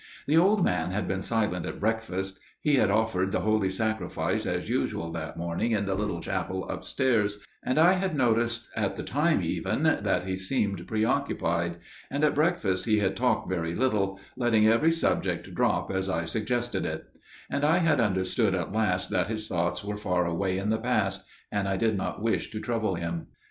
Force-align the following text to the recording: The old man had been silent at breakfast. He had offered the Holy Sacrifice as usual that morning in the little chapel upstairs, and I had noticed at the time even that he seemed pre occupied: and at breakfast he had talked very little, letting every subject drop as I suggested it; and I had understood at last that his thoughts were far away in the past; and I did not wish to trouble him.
The 0.25 0.35
old 0.35 0.65
man 0.65 0.89
had 0.89 1.07
been 1.07 1.21
silent 1.21 1.63
at 1.67 1.79
breakfast. 1.79 2.39
He 2.59 2.77
had 2.77 2.89
offered 2.89 3.31
the 3.31 3.41
Holy 3.41 3.69
Sacrifice 3.69 4.47
as 4.47 4.67
usual 4.67 5.11
that 5.11 5.37
morning 5.37 5.73
in 5.73 5.85
the 5.85 5.93
little 5.93 6.19
chapel 6.21 6.67
upstairs, 6.67 7.37
and 7.61 7.77
I 7.77 7.93
had 7.93 8.17
noticed 8.17 8.67
at 8.75 8.95
the 8.95 9.03
time 9.03 9.43
even 9.43 9.83
that 9.83 10.23
he 10.25 10.35
seemed 10.35 10.87
pre 10.87 11.05
occupied: 11.05 11.77
and 12.09 12.23
at 12.23 12.33
breakfast 12.33 12.85
he 12.85 12.97
had 12.97 13.15
talked 13.15 13.47
very 13.47 13.75
little, 13.75 14.19
letting 14.35 14.65
every 14.67 14.91
subject 14.91 15.53
drop 15.53 15.91
as 15.91 16.09
I 16.09 16.25
suggested 16.25 16.83
it; 16.83 17.05
and 17.47 17.63
I 17.63 17.77
had 17.77 17.99
understood 17.99 18.55
at 18.55 18.73
last 18.73 19.11
that 19.11 19.27
his 19.27 19.47
thoughts 19.47 19.83
were 19.83 19.97
far 19.97 20.25
away 20.25 20.57
in 20.57 20.71
the 20.71 20.79
past; 20.79 21.23
and 21.51 21.67
I 21.69 21.77
did 21.77 21.95
not 21.95 22.23
wish 22.23 22.49
to 22.53 22.59
trouble 22.59 22.95
him. 22.95 23.27